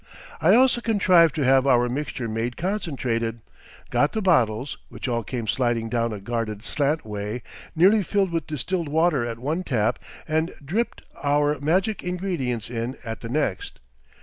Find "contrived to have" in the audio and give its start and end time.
0.81-1.67